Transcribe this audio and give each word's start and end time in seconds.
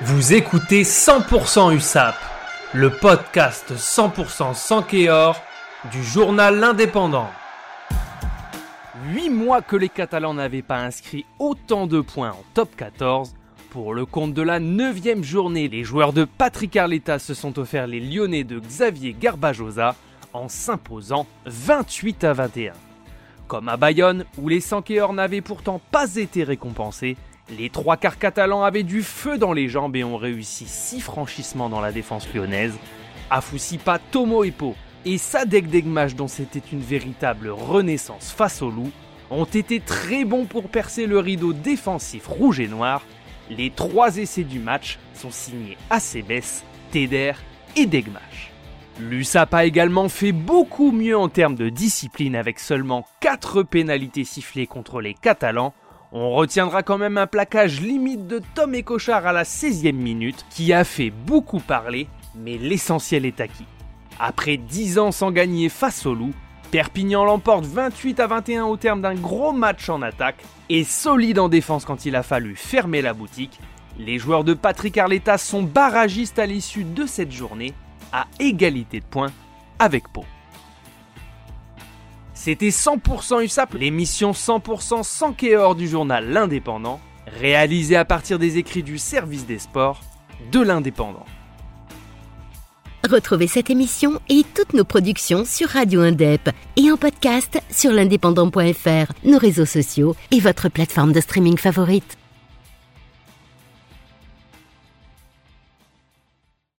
Vous 0.00 0.32
écoutez 0.32 0.82
100% 0.82 1.76
USAP, 1.76 2.16
le 2.72 2.90
podcast 2.90 3.72
100% 3.76 4.54
sans 4.54 4.82
Kéor 4.82 5.40
du 5.92 6.02
journal 6.02 6.58
L'Indépendant. 6.58 7.28
Huit 9.08 9.28
mois 9.28 9.60
que 9.60 9.76
les 9.76 9.90
Catalans 9.90 10.34
n'avaient 10.34 10.62
pas 10.62 10.78
inscrit 10.78 11.26
autant 11.38 11.86
de 11.86 12.00
points 12.00 12.30
en 12.30 12.42
top 12.54 12.74
14. 12.74 13.34
Pour 13.70 13.94
le 13.94 14.06
compte 14.06 14.34
de 14.34 14.42
la 14.42 14.58
9 14.58 15.22
journée, 15.22 15.68
les 15.68 15.84
joueurs 15.84 16.14
de 16.14 16.24
Patrick 16.24 16.74
Arleta 16.76 17.18
se 17.18 17.34
sont 17.34 17.58
offerts 17.58 17.86
les 17.86 18.00
Lyonnais 18.00 18.44
de 18.44 18.58
Xavier 18.58 19.14
Garbajosa 19.18 19.94
en 20.32 20.48
s'imposant 20.48 21.26
28 21.44 22.24
à 22.24 22.32
21. 22.32 22.72
Comme 23.46 23.68
à 23.68 23.76
Bayonne, 23.76 24.24
où 24.38 24.48
les 24.48 24.60
Sankéors 24.60 25.12
n'avaient 25.12 25.42
pourtant 25.42 25.80
pas 25.90 26.16
été 26.16 26.44
récompensés, 26.44 27.16
les 27.50 27.70
trois 27.70 27.96
quarts 27.96 28.18
catalans 28.18 28.62
avaient 28.62 28.82
du 28.82 29.02
feu 29.02 29.38
dans 29.38 29.52
les 29.52 29.68
jambes 29.68 29.96
et 29.96 30.04
ont 30.04 30.16
réussi 30.16 30.66
six 30.66 31.00
franchissements 31.00 31.68
dans 31.68 31.80
la 31.80 31.92
défense 31.92 32.32
lyonnaise. 32.32 32.78
Afoussipa 33.30 33.98
Tomo 33.98 34.44
Epo 34.44 34.74
et 35.04 35.18
Sadek 35.18 35.68
Degmach, 35.68 36.14
dont 36.14 36.28
c'était 36.28 36.62
une 36.72 36.80
véritable 36.80 37.48
renaissance 37.48 38.30
face 38.30 38.62
aux 38.62 38.70
loups, 38.70 38.92
ont 39.30 39.44
été 39.44 39.80
très 39.80 40.24
bons 40.24 40.44
pour 40.44 40.68
percer 40.68 41.06
le 41.06 41.18
rideau 41.18 41.52
défensif 41.52 42.26
rouge 42.26 42.60
et 42.60 42.68
noir. 42.68 43.02
Les 43.50 43.70
trois 43.70 44.16
essais 44.18 44.44
du 44.44 44.58
match 44.58 44.98
sont 45.14 45.30
signés 45.30 45.76
Acebes, 45.90 46.62
Teder 46.90 47.32
et 47.76 47.86
Degmach. 47.86 48.52
L'USAP 49.00 49.54
a 49.54 49.64
également 49.64 50.08
fait 50.10 50.32
beaucoup 50.32 50.92
mieux 50.92 51.16
en 51.16 51.28
termes 51.28 51.54
de 51.54 51.70
discipline 51.70 52.36
avec 52.36 52.58
seulement 52.58 53.06
4 53.20 53.62
pénalités 53.62 54.24
sifflées 54.24 54.66
contre 54.66 55.00
les 55.00 55.14
Catalans. 55.14 55.72
On 56.14 56.32
retiendra 56.32 56.82
quand 56.82 56.98
même 56.98 57.16
un 57.16 57.26
plaquage 57.26 57.80
limite 57.80 58.26
de 58.26 58.42
Tom 58.54 58.74
et 58.74 58.82
Cochard 58.82 59.26
à 59.26 59.32
la 59.32 59.44
16e 59.44 59.94
minute 59.94 60.44
qui 60.50 60.74
a 60.74 60.84
fait 60.84 61.08
beaucoup 61.08 61.58
parler, 61.58 62.06
mais 62.36 62.58
l'essentiel 62.58 63.24
est 63.24 63.40
acquis. 63.40 63.64
Après 64.20 64.58
10 64.58 64.98
ans 64.98 65.10
sans 65.10 65.30
gagner 65.30 65.70
face 65.70 66.04
au 66.04 66.14
loup, 66.14 66.34
Perpignan 66.70 67.24
l'emporte 67.24 67.64
28 67.64 68.20
à 68.20 68.26
21 68.26 68.64
au 68.64 68.76
terme 68.76 69.00
d'un 69.00 69.14
gros 69.14 69.52
match 69.52 69.88
en 69.88 70.02
attaque 70.02 70.42
et 70.68 70.84
solide 70.84 71.38
en 71.38 71.48
défense 71.48 71.86
quand 71.86 72.04
il 72.04 72.14
a 72.14 72.22
fallu 72.22 72.56
fermer 72.56 73.00
la 73.00 73.14
boutique. 73.14 73.58
Les 73.98 74.18
joueurs 74.18 74.44
de 74.44 74.52
Patrick 74.52 74.98
Arleta 74.98 75.38
sont 75.38 75.62
barragistes 75.62 76.38
à 76.38 76.44
l'issue 76.44 76.84
de 76.84 77.06
cette 77.06 77.32
journée 77.32 77.72
à 78.12 78.26
égalité 78.38 79.00
de 79.00 79.06
points 79.06 79.32
avec 79.78 80.08
Pau. 80.12 80.24
C'était 82.44 82.70
100% 82.70 83.44
USAP, 83.44 83.74
l'émission 83.74 84.32
100% 84.32 85.04
sans 85.04 85.32
Kéor 85.32 85.76
du 85.76 85.86
journal 85.86 86.28
L'Indépendant, 86.28 86.98
réalisée 87.40 87.94
à 87.94 88.04
partir 88.04 88.40
des 88.40 88.58
écrits 88.58 88.82
du 88.82 88.98
service 88.98 89.46
des 89.46 89.60
sports 89.60 90.00
de 90.50 90.58
l'Indépendant. 90.58 91.24
Retrouvez 93.08 93.46
cette 93.46 93.70
émission 93.70 94.20
et 94.28 94.42
toutes 94.56 94.72
nos 94.72 94.82
productions 94.82 95.44
sur 95.44 95.68
Radio 95.68 96.00
Indep 96.00 96.50
et 96.74 96.90
en 96.90 96.96
podcast 96.96 97.60
sur 97.70 97.92
l'indépendant.fr, 97.92 99.12
nos 99.22 99.38
réseaux 99.38 99.64
sociaux 99.64 100.16
et 100.32 100.40
votre 100.40 100.68
plateforme 100.68 101.12
de 101.12 101.20
streaming 101.20 101.56
favorite. 101.56 102.18